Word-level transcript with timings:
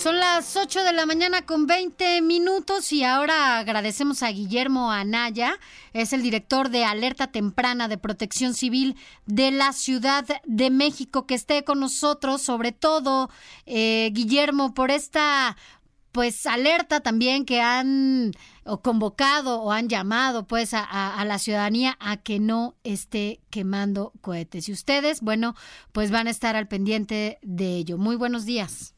Son 0.00 0.18
las 0.18 0.56
8 0.56 0.82
de 0.82 0.94
la 0.94 1.04
mañana 1.04 1.44
con 1.44 1.66
20 1.66 2.22
minutos 2.22 2.90
y 2.90 3.04
ahora 3.04 3.58
agradecemos 3.58 4.22
a 4.22 4.30
Guillermo 4.30 4.90
Anaya, 4.90 5.58
es 5.92 6.14
el 6.14 6.22
director 6.22 6.70
de 6.70 6.86
Alerta 6.86 7.26
Temprana 7.26 7.86
de 7.86 7.98
Protección 7.98 8.54
Civil 8.54 8.96
de 9.26 9.50
la 9.50 9.74
Ciudad 9.74 10.24
de 10.46 10.70
México, 10.70 11.26
que 11.26 11.34
esté 11.34 11.64
con 11.64 11.80
nosotros, 11.80 12.40
sobre 12.40 12.72
todo, 12.72 13.28
eh, 13.66 14.08
Guillermo, 14.14 14.72
por 14.72 14.90
esta 14.90 15.58
pues 16.12 16.46
alerta 16.46 17.00
también 17.00 17.44
que 17.44 17.60
han 17.60 18.32
o 18.64 18.80
convocado 18.80 19.60
o 19.60 19.70
han 19.70 19.90
llamado 19.90 20.46
pues 20.46 20.72
a, 20.72 20.82
a, 20.82 21.22
la 21.26 21.38
ciudadanía 21.38 21.98
a 22.00 22.16
que 22.16 22.40
no 22.40 22.74
esté 22.84 23.42
quemando 23.50 24.14
cohetes. 24.22 24.66
Y 24.70 24.72
ustedes, 24.72 25.20
bueno, 25.20 25.54
pues 25.92 26.10
van 26.10 26.26
a 26.26 26.30
estar 26.30 26.56
al 26.56 26.68
pendiente 26.68 27.38
de 27.42 27.76
ello. 27.76 27.98
Muy 27.98 28.16
buenos 28.16 28.46
días. 28.46 28.94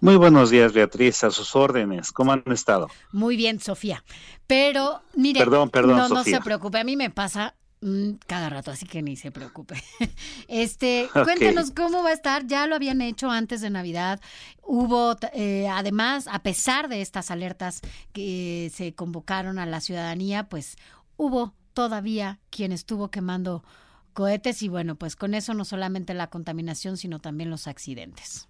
Muy 0.00 0.16
buenos 0.16 0.50
días, 0.50 0.72
Beatriz, 0.72 1.24
a 1.24 1.30
sus 1.30 1.56
órdenes. 1.56 2.12
¿Cómo 2.12 2.32
han 2.32 2.42
estado? 2.46 2.88
Muy 3.12 3.36
bien, 3.36 3.60
Sofía. 3.60 4.04
Pero, 4.46 5.02
mire, 5.14 5.40
perdón, 5.40 5.70
perdón, 5.70 5.96
no, 5.96 6.08
no 6.08 6.24
se 6.24 6.40
preocupe, 6.40 6.78
a 6.78 6.84
mí 6.84 6.96
me 6.96 7.10
pasa 7.10 7.54
mm, 7.80 8.12
cada 8.26 8.50
rato, 8.50 8.70
así 8.70 8.86
que 8.86 9.02
ni 9.02 9.16
se 9.16 9.30
preocupe. 9.30 9.82
Este, 10.48 11.08
cuéntenos 11.24 11.70
cómo 11.72 12.02
va 12.02 12.10
a 12.10 12.12
estar. 12.12 12.46
Ya 12.46 12.66
lo 12.66 12.76
habían 12.76 13.00
hecho 13.00 13.30
antes 13.30 13.60
de 13.60 13.70
Navidad. 13.70 14.20
Hubo, 14.62 15.16
eh, 15.32 15.68
además, 15.68 16.28
a 16.30 16.42
pesar 16.42 16.88
de 16.88 17.00
estas 17.00 17.30
alertas 17.30 17.80
que 18.12 18.70
se 18.74 18.94
convocaron 18.94 19.58
a 19.58 19.66
la 19.66 19.80
ciudadanía, 19.80 20.48
pues 20.48 20.76
hubo 21.16 21.54
todavía 21.72 22.38
quien 22.50 22.72
estuvo 22.72 23.10
quemando 23.10 23.64
cohetes 24.12 24.62
y 24.62 24.68
bueno, 24.68 24.94
pues 24.94 25.14
con 25.14 25.34
eso 25.34 25.52
no 25.52 25.64
solamente 25.64 26.14
la 26.14 26.28
contaminación, 26.28 26.96
sino 26.96 27.18
también 27.18 27.50
los 27.50 27.66
accidentes. 27.66 28.48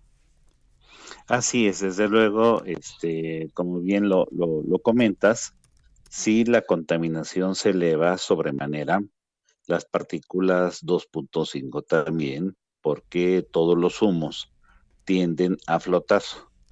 Así 1.28 1.66
es, 1.66 1.80
desde 1.80 2.08
luego, 2.08 2.62
este, 2.64 3.50
como 3.52 3.80
bien 3.80 4.08
lo, 4.08 4.28
lo, 4.30 4.78
comentas, 4.78 5.54
si 6.08 6.44
la 6.44 6.62
contaminación 6.62 7.56
se 7.56 7.70
eleva 7.70 8.16
sobremanera, 8.16 9.00
las 9.66 9.84
partículas 9.84 10.84
2.5 10.84 11.84
también, 11.84 12.56
porque 12.80 13.44
todos 13.50 13.76
los 13.76 14.02
humos 14.02 14.52
tienden 15.04 15.56
a 15.66 15.80
flotar. 15.80 16.22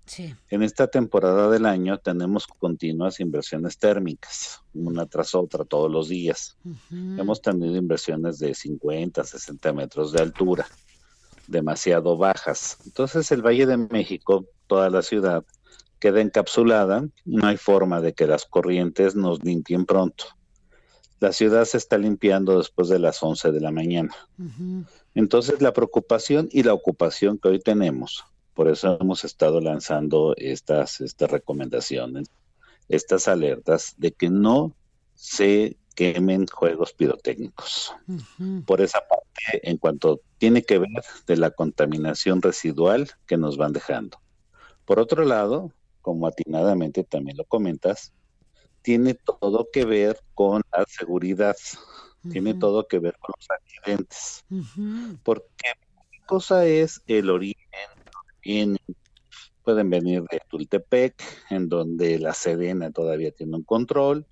Sí. 0.07 0.37
En 0.51 0.63
esta 0.63 0.87
temporada 0.87 1.51
del 1.51 1.67
año 1.67 1.99
tenemos 1.99 2.47
continuas 2.47 3.19
inversiones 3.19 3.79
térmicas, 3.79 4.63
una 4.73 5.07
tras 5.07 5.35
otra 5.35 5.65
todos 5.65 5.91
los 5.91 6.09
días. 6.09 6.57
Hemos 6.91 7.43
tenido 7.43 7.75
inversiones 7.75 8.39
de 8.39 8.55
50, 8.55 9.25
60 9.25 9.73
metros 9.73 10.13
de 10.13 10.23
altura 10.23 10.67
demasiado 11.47 12.17
bajas. 12.17 12.79
Entonces 12.85 13.31
el 13.33 13.43
Valle 13.43 13.67
de 13.67 13.77
México, 13.77 14.47
toda 14.67 14.91
la 14.91 15.03
ciudad, 15.03 15.45
queda 15.99 16.21
encapsulada, 16.21 17.09
no 17.25 17.47
hay 17.47 17.57
forma 17.57 18.01
de 18.01 18.13
que 18.13 18.27
las 18.27 18.45
corrientes 18.45 19.15
nos 19.15 19.43
limpien 19.43 19.87
pronto. 19.87 20.25
La 21.21 21.33
ciudad 21.33 21.65
se 21.65 21.79
está 21.79 21.97
limpiando 21.97 22.59
después 22.59 22.89
de 22.89 22.99
las 22.99 23.23
11 23.23 23.53
de 23.53 23.61
la 23.61 23.71
mañana. 23.71 24.15
Entonces 25.15 25.63
la 25.63 25.73
preocupación 25.73 26.49
y 26.53 26.63
la 26.63 26.75
ocupación 26.75 27.39
que 27.39 27.49
hoy 27.49 27.61
tenemos, 27.61 28.25
por 28.53 28.69
eso 28.69 28.99
hemos 29.01 29.25
estado 29.25 29.61
lanzando 29.61 30.35
estas, 30.37 31.01
estas 31.01 31.31
recomendaciones, 31.31 32.29
estas 32.89 33.29
alertas 33.29 33.95
de 33.97 34.13
que 34.13 34.29
no 34.29 34.75
se 35.15 35.79
quemen 35.95 36.47
juegos 36.47 36.93
pirotécnicos. 36.93 37.95
Por 38.67 38.81
esa 38.81 39.01
parte, 39.09 39.24
en 39.63 39.77
cuanto 39.79 40.21
tiene 40.39 40.63
que 40.63 40.79
ver 40.79 41.03
de 41.27 41.37
la 41.37 41.51
contaminación 41.51 42.43
residual 42.43 43.11
que 43.27 43.37
nos 43.37 43.57
van 43.57 43.73
dejando. 43.73 44.19
Por 44.85 44.99
otro 44.99 45.25
lado, 45.25 45.73
como 46.03 46.27
atinadamente 46.27 47.05
también 47.05 47.37
lo 47.37 47.45
comentas, 47.45 48.13
tiene 48.83 49.15
todo 49.15 49.69
que 49.73 49.87
ver 49.87 50.21
con 50.35 50.63
la 50.71 50.85
seguridad, 50.87 51.57
tiene 52.31 52.55
todo 52.55 52.87
que 52.87 52.99
ver 52.99 53.17
con 53.19 53.33
los 53.39 53.49
accidentes. 53.51 54.45
Porque 55.23 55.73
cosa 56.27 56.67
es 56.67 57.03
el 57.07 57.31
origen, 57.31 58.77
pueden 59.63 59.89
venir 59.89 60.23
de 60.31 60.41
Tultepec, 60.49 61.15
en 61.51 61.69
donde 61.71 62.19
la 62.19 62.35
Sedena 62.35 62.91
todavía 62.91 63.33
tiene 63.33 63.57
un 63.57 63.65
control, 63.65 64.27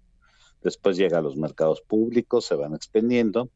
después 0.63 0.99
llega 0.99 1.19
a 1.19 1.23
los 1.23 1.37
mercados 1.37 1.81
públicos, 1.81 2.45
se 2.45 2.55
van 2.55 2.75
expendiendo, 2.75 3.49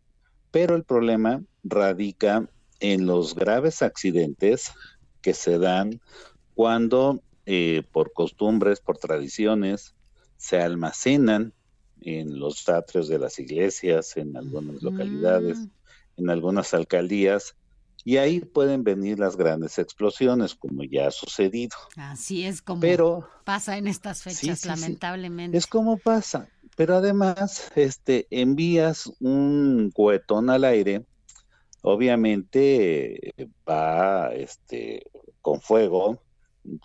pero 0.51 0.75
el 0.75 0.85
problema 0.85 1.43
radica 1.65 2.49
en 2.81 3.07
los 3.07 3.35
graves 3.35 3.83
accidentes 3.83 4.73
que 5.23 5.35
se 5.35 5.59
dan 5.59 6.01
cuando 6.55 7.23
eh, 7.47 7.83
por 7.93 8.13
costumbres, 8.13 8.81
por 8.81 8.99
tradiciones, 8.99 9.95
se 10.37 10.61
almacenan 10.61 11.53
en 12.01 12.39
los 12.39 12.69
atrios 12.69 13.09
de 13.09 13.19
las 13.19 13.39
iglesias, 13.39 14.17
en 14.17 14.37
algunas 14.37 14.83
localidades, 14.83 15.59
en 16.17 16.31
algunas 16.31 16.75
alcaldías, 16.75 17.57
y 18.05 18.19
ahí 18.19 18.41
pueden 18.41 18.85
venir 18.85 19.19
las 19.19 19.37
grandes 19.37 19.79
explosiones, 19.79 20.55
como 20.55 20.85
ya 20.85 21.09
ha 21.09 21.11
sucedido. 21.11 21.77
Así 21.97 22.45
es 22.45 22.63
como 22.63 22.81
Pero, 22.81 23.29
pasa 23.45 23.79
en 23.79 23.89
estas 23.89 24.23
fechas, 24.23 24.65
lamentablemente. 24.65 25.59
Es 25.59 25.67
como 25.67 25.99
pasa. 25.99 26.49
Pero 26.77 26.97
además, 26.97 27.73
este, 27.75 28.27
envías 28.31 29.11
un 29.19 29.91
cohetón 29.95 30.51
al 30.51 30.65
aire, 30.65 31.07
obviamente 31.81 33.33
va 33.69 34.29
este, 34.35 35.07
con 35.41 35.63
fuego, 35.63 36.23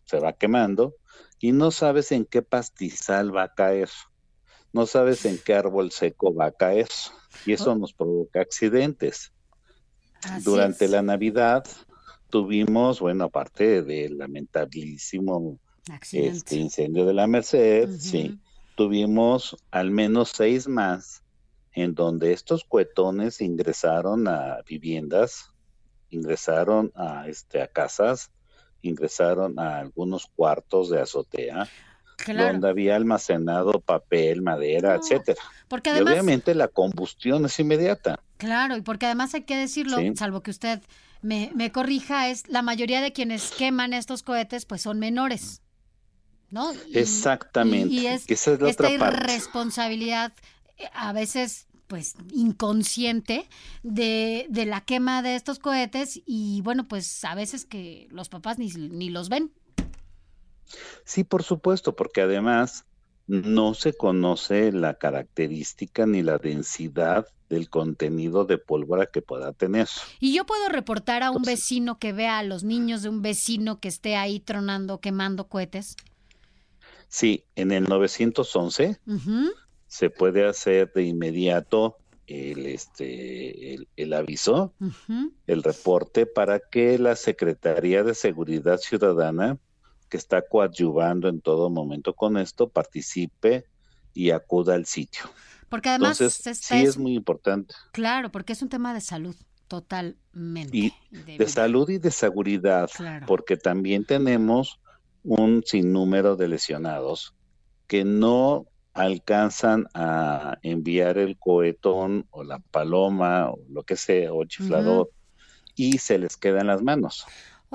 se 0.06 0.20
va 0.20 0.32
quemando, 0.32 0.96
y 1.40 1.52
no 1.52 1.72
sabes 1.72 2.14
en 2.14 2.24
qué 2.24 2.42
pastizal 2.42 3.36
va 3.36 3.44
a 3.44 3.54
caer, 3.54 3.90
no 4.72 4.86
sabes 4.86 5.26
en 5.26 5.38
qué 5.38 5.56
árbol 5.56 5.92
seco 5.92 6.34
va 6.34 6.46
a 6.46 6.52
caer, 6.52 6.88
y 7.46 7.52
eso 7.52 7.74
oh. 7.74 7.78
nos 7.78 7.94
provoca 7.94 8.40
accidentes. 8.40 9.34
Durante 10.44 10.88
la 10.88 11.02
Navidad 11.02 11.66
tuvimos, 12.30 13.02
bueno, 13.02 13.26
aparte 13.26 13.82
del 13.82 14.20
lamentabilísimo 14.20 15.60
este, 16.14 16.56
incendio 16.56 17.06
de 17.06 17.14
la 17.14 17.28
Merced, 17.28 17.90
sí 17.98 18.40
tuvimos 18.82 19.56
al 19.70 19.92
menos 19.92 20.32
seis 20.36 20.68
más 20.68 21.22
en 21.74 21.94
donde 21.94 22.34
estos 22.34 22.64
cuetones 22.64 23.40
ingresaron 23.40 24.28
a 24.28 24.64
viviendas, 24.68 25.52
ingresaron 26.10 26.92
a, 26.96 27.28
este, 27.28 27.62
a 27.62 27.68
casas, 27.68 28.32
ingresaron 28.82 29.60
a 29.60 29.78
algunos 29.78 30.26
cuartos 30.26 30.90
de 30.90 31.00
azotea, 31.00 31.70
donde 32.26 32.68
había 32.68 32.96
almacenado 32.96 33.80
papel, 33.82 34.42
madera, 34.42 34.96
etcétera. 34.96 35.40
Porque 35.68 35.96
y 35.96 36.02
obviamente 36.02 36.56
la 36.56 36.68
combustión 36.68 37.46
es 37.46 37.60
inmediata. 37.60 38.20
Claro, 38.38 38.78
y 38.78 38.82
porque 38.82 39.06
además 39.06 39.36
hay 39.36 39.44
que 39.44 39.58
decirlo, 39.58 39.98
salvo 40.16 40.42
que 40.42 40.50
usted 40.50 40.82
me, 41.22 41.52
me 41.54 41.72
corrija, 41.72 42.30
es 42.30 42.48
la 42.48 42.64
mayoría 42.64 43.00
de 43.00 43.14
quienes 43.14 43.52
queman 43.52 43.94
estos 43.94 44.24
cohetes 44.24 44.66
pues 44.66 44.82
son 44.82 44.98
menores. 44.98 45.62
¿No? 46.52 46.72
Exactamente. 46.94 47.94
Y, 47.94 48.08
es, 48.08 48.26
esta 48.30 48.92
irresponsabilidad 48.92 50.34
eh, 50.78 50.90
a 50.94 51.14
veces 51.14 51.68
pues 51.88 52.16
inconsciente 52.32 53.50
de, 53.84 54.46
de, 54.50 54.66
la 54.66 54.80
quema 54.80 55.22
de 55.22 55.36
estos 55.36 55.60
cohetes 55.60 56.22
y 56.26 56.62
bueno, 56.62 56.88
pues 56.88 57.26
a 57.26 57.36
veces 57.36 57.66
que 57.66 58.08
los 58.12 58.30
papás 58.30 58.58
ni, 58.60 58.70
ni 58.70 59.10
los 59.10 59.28
ven. 59.28 59.52
Sí, 61.04 61.26
por 61.26 61.44
supuesto, 61.44 61.96
porque 61.96 62.22
además 62.22 62.86
no 63.28 63.74
se 63.74 63.94
conoce 63.94 64.72
la 64.72 64.96
característica 64.96 66.06
ni 66.06 66.22
la 66.22 66.38
densidad 66.38 67.28
del 67.50 67.70
contenido 67.70 68.46
de 68.46 68.58
pólvora 68.58 69.08
que 69.08 69.22
pueda 69.22 69.52
tener. 69.52 69.88
Y 70.20 70.34
yo 70.34 70.46
puedo 70.46 70.70
reportar 70.70 71.24
a 71.24 71.32
un 71.32 71.44
vecino 71.44 72.00
que 72.00 72.14
vea 72.14 72.40
a 72.40 72.44
los 72.44 72.64
niños 72.64 73.04
de 73.04 73.10
un 73.10 73.22
vecino 73.22 73.80
que 73.80 73.90
esté 73.90 74.16
ahí 74.16 74.40
tronando, 74.40 75.00
quemando 75.00 75.48
cohetes. 75.48 75.98
Sí, 77.12 77.44
en 77.58 77.74
el 77.74 77.84
911 77.84 78.98
se 79.86 80.10
puede 80.10 80.48
hacer 80.48 80.94
de 80.94 81.04
inmediato 81.04 81.98
el, 82.26 82.66
este, 82.66 83.76
el, 83.98 84.14
aviso, 84.14 84.74
el 85.46 85.62
reporte, 85.62 86.26
para 86.26 86.62
que 86.62 86.98
la 86.98 87.18
Secretaría 87.18 88.04
de 88.04 88.16
Seguridad 88.16 88.78
Ciudadana, 88.78 89.58
que 90.08 90.16
está 90.16 90.42
coadyuvando 90.42 91.28
en 91.28 91.42
todo 91.42 91.70
momento 91.70 92.14
con 92.14 92.38
esto, 92.38 92.70
participe 92.70 93.66
y 94.14 94.32
acuda 94.32 94.76
al 94.76 94.86
sitio. 94.86 95.24
Porque 95.68 95.90
además 95.90 96.22
Entonces, 96.22 96.60
sí 96.60 96.76
es 96.76 96.98
muy 96.98 97.14
importante. 97.14 97.76
Claro, 97.92 98.32
porque 98.32 98.54
es 98.54 98.62
un 98.62 98.70
tema 98.70 98.94
de 98.94 99.02
salud. 99.02 99.36
Totalmente. 99.68 100.78
Y 100.78 100.94
de, 101.12 101.48
salud 101.48 101.90
y 101.90 101.98
de 101.98 102.12
seguridad, 102.12 102.90
porque 103.26 103.56
también 103.56 104.06
tenemos 104.06 104.81
un 105.24 105.64
sinnúmero 105.66 106.36
de 106.36 106.48
lesionados 106.48 107.36
que 107.88 108.04
no 108.04 108.66
alcanzan 108.94 109.88
a 109.94 110.58
enviar 110.64 111.18
el 111.18 111.38
cohetón 111.38 112.28
o 112.32 112.44
la 112.44 112.60
paloma 112.60 113.50
o 113.50 113.60
lo 113.70 113.84
que 113.84 113.96
sea, 113.96 114.34
o 114.34 114.42
el 114.42 114.50
chiflador, 114.50 115.10
y 115.76 115.98
se 115.98 116.18
les 116.18 116.38
queda 116.38 116.62
en 116.62 116.68
las 116.68 116.82
manos. 116.82 117.26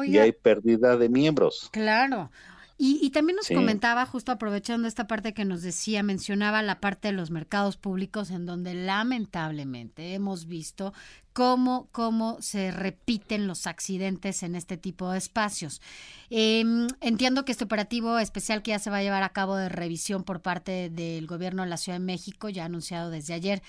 y 0.04 0.19
hay 0.19 0.32
pérdida 0.32 0.96
de 0.96 1.08
miembros. 1.08 1.70
Claro. 1.72 2.31
Y, 2.78 3.08
también 3.11 3.37
nos 3.37 3.49
comentaba, 3.49 4.05
justo 4.05 4.32
aprovechando 4.32 4.87
esta 4.87 5.06
parte 5.06 5.32
que 5.32 5.46
nos 5.46 5.62
decía, 5.62 6.02
mencionaba 6.02 6.61
la 6.61 6.78
parte 6.78 7.08
de 7.08 7.14
los 7.14 7.31
mercados 7.31 7.78
públicos 7.78 8.31
en 8.31 8.44
donde 8.44 8.75
lamentablemente 8.75 10.12
hemos 10.12 10.46
visto 10.46 10.93
cómo, 11.32 11.88
cómo 11.90 12.37
se 12.43 12.70
repiten 12.70 13.46
los 13.46 13.67
accidentes 13.67 14.43
en 14.43 14.55
este 14.55 14.76
tipo 14.76 15.11
de 15.11 15.17
espacios. 15.17 15.81
Em, 16.28 16.87
entiendo 17.00 17.46
que 17.46 17.52
este 17.52 17.64
operativo 17.64 18.19
especial 18.19 18.62
que 18.62 18.73
ya 18.73 18.79
se 18.79 18.90
va 18.90 18.99
a 18.99 19.02
llevar 19.02 19.22
a 19.22 19.31
cabo 19.31 19.56
de 19.56 19.70
revisión 19.70 20.22
por 20.22 20.43
parte 20.43 20.90
del 20.90 21.26
gobierno 21.26 21.62
de 21.62 21.70
la 21.70 21.79
Ciudad 21.79 21.99
de 21.99 22.05
México, 22.05 22.50
ya 22.50 22.67
anunciado 22.67 23.08
desde 23.08 23.32
ayer, 23.32 23.62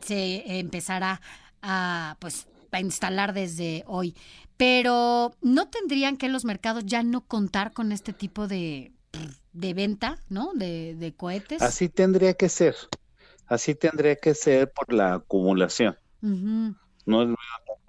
se 0.00 0.58
empezará 0.58 1.22
a 1.62 2.16
pues 2.20 2.46
a 2.78 2.80
instalar 2.80 3.32
desde 3.32 3.84
hoy. 3.86 4.14
Pero 4.56 5.34
¿no 5.40 5.68
tendrían 5.68 6.16
que 6.16 6.28
los 6.28 6.44
mercados 6.44 6.84
ya 6.84 7.02
no 7.02 7.22
contar 7.22 7.72
con 7.72 7.92
este 7.92 8.12
tipo 8.12 8.46
de, 8.46 8.92
de 9.52 9.74
venta, 9.74 10.18
¿no? 10.28 10.52
De, 10.54 10.94
de 10.96 11.14
cohetes. 11.14 11.62
Así 11.62 11.88
tendría 11.88 12.34
que 12.34 12.48
ser. 12.48 12.76
Así 13.46 13.74
tendría 13.74 14.16
que 14.16 14.34
ser 14.34 14.70
por 14.70 14.92
la 14.92 15.14
acumulación. 15.14 15.96
No 16.20 17.22
es 17.22 17.28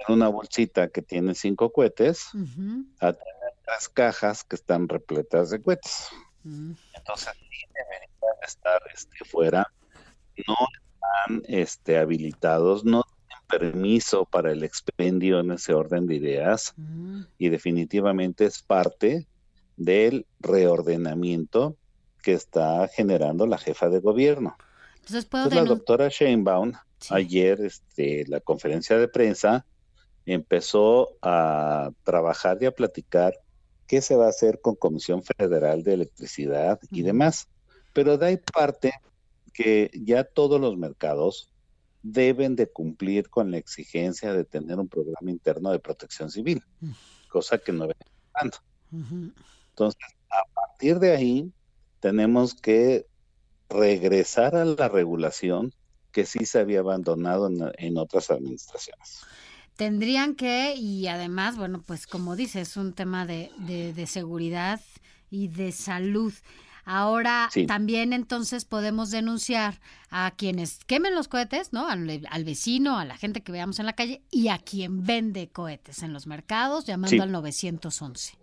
una 0.08 0.28
bolsita 0.28 0.88
que 0.88 1.02
tiene 1.02 1.36
cinco 1.36 1.72
cohetes 1.72 2.30
a 3.00 3.14
tener 3.14 3.54
las 3.68 3.88
cajas 3.90 4.44
que 4.44 4.56
están 4.56 4.90
repletas 4.90 5.52
de 5.52 5.62
cohetes. 5.62 6.08
Mm. 6.44 6.72
Entonces, 6.96 7.34
deberían 7.74 8.44
estar 8.44 8.82
este, 8.94 9.24
fuera. 9.26 9.72
No 10.48 10.56
están 10.74 11.44
este, 11.48 11.98
habilitados, 11.98 12.84
no 12.84 13.04
permiso 13.52 14.26
para 14.26 14.52
el 14.52 14.64
expendio 14.64 15.40
en 15.40 15.52
ese 15.52 15.74
orden 15.74 16.08
de 16.08 16.16
ideas 16.16 16.74
mm. 16.78 17.22
y 17.38 17.50
definitivamente 17.50 18.46
es 18.46 18.62
parte 18.62 19.28
del 19.78 20.26
reordenamiento 20.40 21.76
que 22.24 22.34
está 22.34 22.88
generando 22.88 23.46
la 23.46 23.58
jefa 23.58 23.90
de 23.90 24.00
gobierno. 24.00 24.56
Entonces, 24.96 25.28
la 25.54 25.64
doctora 25.66 26.08
Sheinbaum 26.10 26.74
ayer 27.10 27.62
este 27.62 28.26
la 28.28 28.40
conferencia 28.40 28.98
de 28.98 29.08
prensa 29.08 29.66
empezó 30.26 31.18
a 31.22 31.92
trabajar 32.04 32.60
y 32.62 32.66
a 32.66 32.72
platicar 32.72 33.34
qué 33.88 34.02
se 34.02 34.16
va 34.16 34.28
a 34.28 34.30
hacer 34.30 34.62
con 34.62 34.76
Comisión 34.76 35.24
Federal 35.24 35.84
de 35.84 35.96
Electricidad 35.96 36.80
y 36.92 37.02
demás. 37.02 37.48
Pero 37.94 38.18
de 38.18 38.28
ahí 38.28 38.38
parte 38.38 38.94
que 39.54 39.90
ya 39.94 40.24
todos 40.24 40.62
los 40.62 40.78
mercados 40.78 41.51
deben 42.04 42.56
de 42.56 42.68
cumplir 42.68 43.30
con 43.30 43.52
la 43.52 43.58
exigencia 43.58 44.34
de 44.34 44.44
tener 44.44 44.80
un 44.80 44.88
programa 44.88 45.30
interno 45.30 45.72
de 45.72 45.80
protección 45.80 46.32
civil, 46.32 46.64
cosa 47.30 47.58
que 47.58 47.72
no 47.72 47.88
ven 47.88 47.98
dando. 48.34 48.58
Entonces, 49.70 50.02
a 50.30 50.44
partir 50.54 51.00
de 51.00 51.16
ahí, 51.16 51.52
tenemos 52.00 52.56
que 52.56 53.06
regresar 53.70 54.56
a 54.56 54.66
la 54.66 54.90
regulación 54.90 55.74
que 56.12 56.26
sí 56.26 56.46
se 56.46 56.60
había 56.60 56.80
abandonado 56.80 57.50
en, 57.78 57.98
otras 57.98 58.32
administraciones. 58.32 59.22
Tendrían 59.78 60.36
que, 60.36 60.76
y 60.76 61.08
además, 61.08 61.58
bueno, 61.58 61.82
pues 61.86 62.06
como 62.06 62.36
dice, 62.36 62.62
es 62.62 62.76
un 62.76 62.94
tema 62.94 63.26
de, 63.26 63.50
de 63.96 64.08
seguridad 64.08 64.82
y 65.30 65.48
de 65.48 65.72
salud. 65.72 66.34
Ahora 66.84 67.50
también 67.68 68.14
entonces 68.14 68.66
podemos 68.66 69.12
denunciar 69.12 69.80
a 70.10 70.32
quienes 70.36 70.84
quemen 70.86 71.16
los 71.16 71.28
cohetes, 71.28 71.74
¿no? 71.74 71.88
Al, 71.88 72.44
vecino, 72.44 72.98
a 72.98 73.06
la 73.06 73.18
gente 73.18 73.42
que 73.42 73.52
veamos 73.52 73.80
en 73.80 73.86
la 73.86 73.94
calle 73.94 74.22
y 74.32 74.48
a 74.48 74.58
quien 74.58 75.06
vende 75.06 75.50
cohetes 75.50 76.04
en 76.04 76.14
los 76.14 76.28
mercados, 76.28 76.86
llamando 76.86 77.24
al 77.24 77.32
911. 77.32 78.38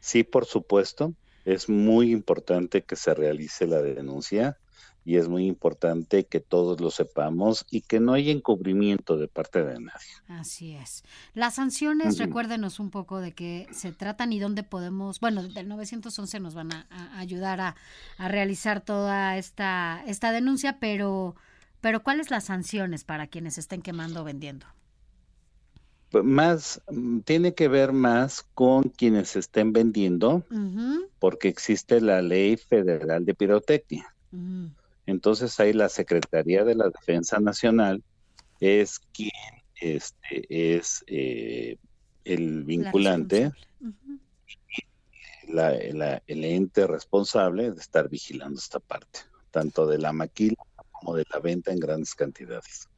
Sí, 0.00 0.24
por 0.24 0.44
supuesto. 0.44 1.14
Es 1.44 1.68
muy 1.68 2.10
importante 2.10 2.82
que 2.82 2.96
se 2.96 3.14
realice 3.14 3.66
la 3.66 3.80
denuncia 3.80 4.58
y 5.06 5.16
es 5.18 5.28
muy 5.28 5.46
importante 5.46 6.26
que 6.26 6.40
todos 6.40 6.80
lo 6.80 6.90
sepamos 6.90 7.64
y 7.70 7.82
que 7.82 8.00
no 8.00 8.12
haya 8.12 8.32
encubrimiento 8.32 9.16
de 9.16 9.28
parte 9.28 9.64
de 9.64 9.78
nadie. 9.78 10.06
Así 10.26 10.74
es. 10.74 11.04
Las 11.32 11.54
sanciones, 11.54 12.18
recuérdenos 12.18 12.80
un 12.80 12.90
poco 12.90 13.20
de 13.20 13.32
qué 13.32 13.68
se 13.70 13.92
tratan 13.92 14.32
y 14.32 14.40
dónde 14.40 14.64
podemos, 14.64 15.20
bueno, 15.20 15.44
del 15.46 15.68
911 15.68 16.40
nos 16.40 16.54
van 16.56 16.72
a, 16.72 16.86
ayudar 17.16 17.60
a, 17.60 17.76
realizar 18.18 18.80
toda 18.80 19.38
esta, 19.38 20.02
esta 20.08 20.32
denuncia, 20.32 20.80
pero, 20.80 21.36
pero 21.80 22.02
¿cuáles 22.02 22.32
las 22.32 22.44
sanciones 22.46 23.04
para 23.04 23.28
quienes 23.28 23.58
estén 23.58 23.82
quemando 23.82 24.22
o 24.22 24.24
vendiendo? 24.24 24.66
Pues 26.10 26.24
más, 26.24 26.82
mm, 26.90 27.20
tiene 27.20 27.54
que 27.54 27.68
ver 27.68 27.92
más 27.92 28.42
con 28.54 28.82
quienes 28.82 29.36
estén 29.36 29.72
vendiendo, 29.72 30.44
porque 31.20 31.46
existe 31.46 32.00
la 32.00 32.22
ley 32.22 32.56
federal 32.56 33.24
de 33.24 33.34
pirotecnia. 33.34 34.12
Entonces 35.06 35.58
ahí 35.60 35.72
la 35.72 35.88
Secretaría 35.88 36.64
de 36.64 36.74
la 36.74 36.88
Defensa 36.88 37.38
Nacional 37.38 38.02
es 38.60 38.98
quien 39.12 39.30
este, 39.80 40.76
es 40.76 41.04
eh, 41.06 41.78
el 42.24 42.64
vinculante, 42.64 43.52
el 45.46 46.44
ente 46.44 46.86
responsable 46.86 47.70
de 47.70 47.80
estar 47.80 48.08
vigilando 48.08 48.58
esta 48.58 48.80
parte, 48.80 49.20
tanto 49.50 49.86
de 49.86 49.98
la 49.98 50.12
maquila 50.12 50.56
como 50.90 51.14
de 51.14 51.24
la 51.32 51.38
venta 51.38 51.72
en 51.72 51.78
grandes 51.78 52.14
cantidades. 52.14 52.88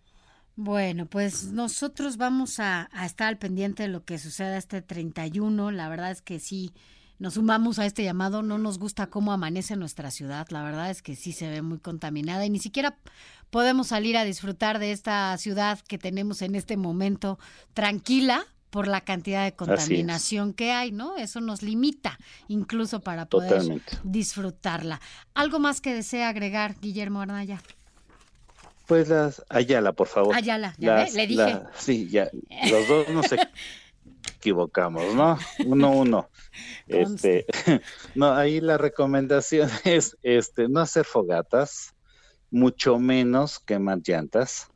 Bueno, 0.56 1.06
pues 1.06 1.52
nosotros 1.52 2.16
vamos 2.16 2.58
a, 2.58 2.88
a 2.92 3.06
estar 3.06 3.28
al 3.28 3.38
pendiente 3.38 3.84
de 3.84 3.88
lo 3.90 4.04
que 4.04 4.18
suceda 4.18 4.56
este 4.56 4.82
31. 4.82 5.70
La 5.70 5.88
verdad 5.88 6.10
es 6.10 6.20
que 6.20 6.40
sí, 6.40 6.72
nos 7.18 7.34
sumamos 7.34 7.78
a 7.78 7.86
este 7.86 8.04
llamado. 8.04 8.42
No 8.42 8.58
nos 8.58 8.78
gusta 8.78 9.08
cómo 9.08 9.32
amanece 9.32 9.76
nuestra 9.76 10.10
ciudad. 10.10 10.46
La 10.50 10.62
verdad 10.62 10.90
es 10.90 11.02
que 11.02 11.16
sí 11.16 11.32
se 11.32 11.48
ve 11.48 11.62
muy 11.62 11.78
contaminada 11.78 12.46
y 12.46 12.50
ni 12.50 12.58
siquiera 12.58 12.96
podemos 13.50 13.88
salir 13.88 14.16
a 14.16 14.24
disfrutar 14.24 14.78
de 14.78 14.92
esta 14.92 15.36
ciudad 15.38 15.80
que 15.80 15.98
tenemos 15.98 16.42
en 16.42 16.54
este 16.54 16.76
momento 16.76 17.38
tranquila 17.74 18.46
por 18.70 18.86
la 18.86 19.00
cantidad 19.00 19.44
de 19.44 19.54
contaminación 19.54 20.52
que 20.52 20.72
hay, 20.72 20.92
¿no? 20.92 21.16
Eso 21.16 21.40
nos 21.40 21.62
limita 21.62 22.18
incluso 22.48 23.00
para 23.00 23.26
poder 23.26 23.82
disfrutarla. 24.04 25.00
¿Algo 25.34 25.58
más 25.58 25.80
que 25.80 25.94
desea 25.94 26.28
agregar, 26.28 26.76
Guillermo 26.80 27.22
Arnaya? 27.22 27.62
Pues 28.86 29.08
las 29.08 29.42
Ayala, 29.48 29.92
por 29.92 30.06
favor. 30.06 30.34
Ayala, 30.34 30.74
ya 30.78 31.06
le 31.06 31.26
dije. 31.26 31.60
sí, 31.76 32.08
ya. 32.08 32.30
Los 32.70 32.88
dos 32.88 33.08
no 33.10 33.22
sé 33.22 33.38
equivocamos, 34.38 35.14
¿no? 35.14 35.36
Uno, 35.66 35.90
uno. 35.90 36.28
Este, 36.88 37.44
no, 38.14 38.32
ahí 38.32 38.60
la 38.60 38.78
recomendación 38.78 39.68
es 39.84 40.16
este, 40.22 40.68
no 40.68 40.80
hacer 40.80 41.04
fogatas, 41.04 41.94
mucho 42.50 42.98
menos 42.98 43.58
quemar 43.58 44.00
llantas. 44.04 44.68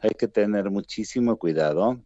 Hay 0.00 0.10
que 0.10 0.28
tener 0.28 0.70
muchísimo 0.70 1.36
cuidado 1.36 1.98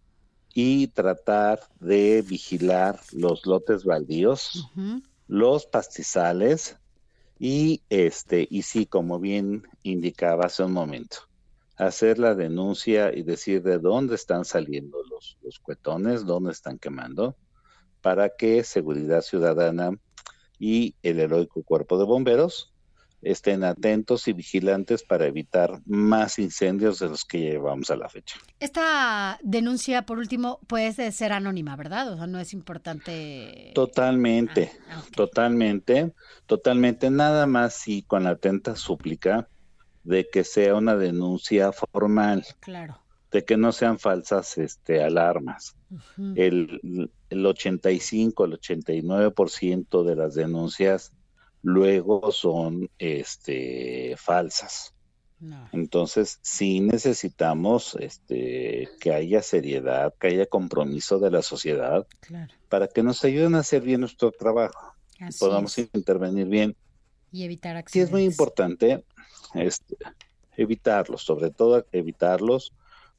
y 0.55 0.87
tratar 0.89 1.61
de 1.81 2.23
vigilar 2.23 3.01
los 3.13 3.45
lotes 3.45 3.85
baldíos, 3.85 4.71
los 5.27 5.67
pastizales 5.67 6.79
y 7.39 7.83
este, 7.91 8.47
y 8.49 8.63
sí, 8.63 8.87
como 8.87 9.19
bien 9.19 9.67
indicaba 9.83 10.47
hace 10.47 10.63
un 10.63 10.73
momento, 10.73 11.19
hacer 11.87 12.19
la 12.19 12.35
denuncia 12.35 13.13
y 13.15 13.23
decir 13.23 13.63
de 13.63 13.79
dónde 13.79 14.15
están 14.15 14.45
saliendo 14.45 14.99
los, 15.11 15.39
los 15.43 15.59
cuetones, 15.59 16.25
dónde 16.25 16.53
están 16.53 16.79
quemando, 16.79 17.37
para 18.01 18.31
que 18.31 18.65
Seguridad 18.65 19.23
Ciudadana 19.23 19.93
y 20.59 20.95
el 21.03 21.21
heroico 21.21 21.63
cuerpo 21.63 21.99
de 21.99 22.05
bomberos 22.05 22.73
estén 23.23 23.63
atentos 23.63 24.27
y 24.27 24.33
vigilantes 24.33 25.05
para 25.05 25.27
evitar 25.27 25.81
más 25.87 26.39
incendios 26.39 26.99
de 26.99 27.09
los 27.09 27.25
que 27.25 27.39
llevamos 27.39 27.91
a 27.91 27.97
la 27.97 28.09
fecha. 28.09 28.37
Esta 28.59 29.39
denuncia, 29.43 30.05
por 30.05 30.19
último, 30.19 30.59
puede 30.67 31.13
ser 31.13 31.33
anónima, 31.33 31.77
¿verdad? 31.77 32.13
O 32.13 32.17
sea, 32.17 32.27
no 32.27 32.41
es 32.41 32.53
importante. 32.53 33.71
Totalmente, 33.75 34.73
ah, 34.91 35.03
totalmente, 35.15 36.13
totalmente. 36.47 37.11
Nada 37.11 37.47
más 37.47 37.75
si 37.75 38.03
con 38.03 38.25
la 38.25 38.31
atenta 38.31 38.75
súplica 38.75 39.49
de 40.05 40.29
que 40.29 40.45
sea 40.45 40.75
una 40.75 40.97
denuncia 40.97 41.73
formal. 41.73 42.45
Claro. 42.61 42.99
De 43.31 43.45
que 43.45 43.57
no 43.57 43.73
sean 43.73 43.99
falsas 43.99 44.59
este, 44.59 45.03
alarmas. 45.03 45.75
el, 46.37 47.11
el 47.31 47.47
85, 47.47 48.45
el 48.45 48.61
89% 48.61 50.05
de 50.05 50.17
las 50.17 50.35
denuncias 50.35 51.13
luego 51.63 52.31
son 52.33 52.91
este, 52.99 54.15
falsas. 54.19 54.95
Entonces, 55.73 56.39
sí 56.43 56.79
necesitamos 56.79 57.97
este, 57.99 58.89
que 59.01 59.13
haya 59.13 59.43
seriedad, 59.43 60.15
que 60.21 60.29
haya 60.29 60.47
compromiso 60.47 61.19
de 61.19 61.33
la 61.33 61.43
sociedad 61.43 62.07
para 62.69 62.87
que 62.87 63.03
nos 63.03 63.25
ayuden 63.25 63.57
a 63.57 63.61
hacer 63.61 63.83
bien 63.83 64.01
nuestro 64.01 64.31
trabajo, 64.31 64.95
y 65.19 65.37
podamos 65.41 65.77
intervenir 65.79 66.47
bien. 66.47 66.77
Y 67.33 67.43
evitar 67.43 67.77
accidentes. 67.77 67.93
Sí, 67.93 68.01
es 68.01 68.13
muy 68.13 68.25
importante 68.25 69.05
este, 69.55 69.97
evitarlos, 70.57 71.23
sobre 71.23 71.51
todo 71.51 71.87
evitarlos, 71.93 72.73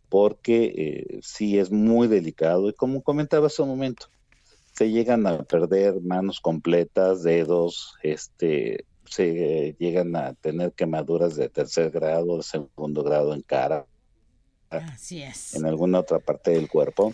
porque 0.09 0.73
eh, 0.75 1.19
sí 1.23 1.57
es 1.57 1.71
muy 1.71 2.07
delicado 2.07 2.69
y 2.69 2.73
como 2.73 3.01
comentaba 3.01 3.47
hace 3.47 3.61
un 3.61 3.69
momento, 3.69 4.07
se 4.73 4.89
llegan 4.89 5.25
a 5.27 5.43
perder 5.43 6.01
manos 6.01 6.39
completas, 6.39 7.23
dedos, 7.23 7.95
este, 8.03 8.85
se 9.05 9.75
llegan 9.79 10.15
a 10.15 10.33
tener 10.33 10.73
quemaduras 10.73 11.35
de 11.35 11.49
tercer 11.49 11.91
grado, 11.91 12.37
de 12.37 12.43
segundo 12.43 13.03
grado 13.03 13.33
en 13.33 13.41
cara. 13.41 13.85
Así 14.69 15.21
es. 15.21 15.53
En 15.53 15.65
alguna 15.65 15.99
otra 15.99 16.19
parte 16.19 16.51
del 16.51 16.67
cuerpo 16.67 17.13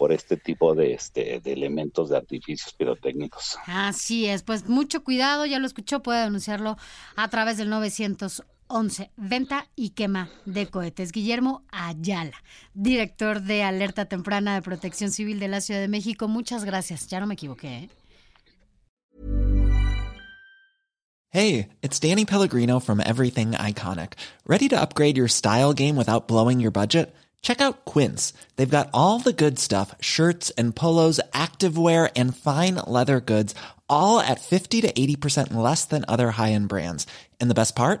por 0.00 0.12
este 0.12 0.38
tipo 0.38 0.74
de, 0.74 0.94
este, 0.94 1.40
de 1.40 1.52
elementos 1.52 2.08
de 2.08 2.16
artificios 2.16 2.72
pirotécnicos. 2.72 3.58
Así 3.66 4.24
es, 4.26 4.42
pues 4.42 4.66
mucho 4.66 5.04
cuidado, 5.04 5.44
ya 5.44 5.58
lo 5.58 5.66
escuchó, 5.66 6.02
puede 6.02 6.22
denunciarlo 6.22 6.78
a 7.16 7.28
través 7.28 7.58
del 7.58 7.68
911, 7.68 8.44
venta 9.16 9.66
y 9.76 9.90
quema 9.90 10.30
de 10.44 10.66
cohetes. 10.66 11.12
Guillermo 11.12 11.64
Ayala, 11.70 12.36
director 12.74 13.42
de 13.42 13.62
Alerta 13.62 14.04
Temprana 14.04 14.54
de 14.54 14.62
Protección 14.62 15.10
Civil 15.10 15.40
de 15.40 15.48
la 15.48 15.60
Ciudad 15.60 15.80
de 15.80 15.88
México, 15.88 16.28
muchas 16.28 16.64
gracias, 16.64 17.08
ya 17.08 17.20
no 17.20 17.26
me 17.26 17.34
equivoqué. 17.34 17.68
¿eh? 17.68 17.90
Hey, 21.32 21.68
it's 21.80 22.00
Danny 22.00 22.24
Pellegrino 22.24 22.80
from 22.80 23.00
Everything 23.00 23.52
Iconic. 23.52 24.14
Ready 24.46 24.68
to 24.68 24.80
upgrade 24.80 25.16
your 25.16 25.28
style 25.28 25.72
game 25.72 25.94
without 25.94 26.26
blowing 26.26 26.58
your 26.58 26.72
budget? 26.72 27.14
Check 27.40 27.60
out 27.60 27.84
Quince. 27.84 28.32
They've 28.56 28.68
got 28.68 28.90
all 28.92 29.20
the 29.20 29.32
good 29.32 29.58
stuff 29.58 29.94
shirts 30.00 30.50
and 30.58 30.74
polos, 30.74 31.20
activewear, 31.32 32.10
and 32.16 32.36
fine 32.36 32.80
leather 32.86 33.20
goods, 33.20 33.54
all 33.88 34.18
at 34.18 34.40
50 34.40 34.80
to 34.80 34.92
80% 34.92 35.54
less 35.54 35.84
than 35.84 36.04
other 36.08 36.32
high 36.32 36.50
end 36.50 36.68
brands. 36.68 37.06
And 37.40 37.48
the 37.48 37.54
best 37.54 37.76
part? 37.76 38.00